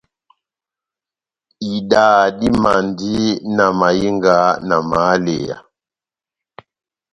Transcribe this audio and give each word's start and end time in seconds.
Idaha 1.73 2.25
dimandi 2.39 3.15
na 3.55 3.65
mahinga, 3.79 4.37
na 4.67 4.77
mahaleya. 4.89 5.57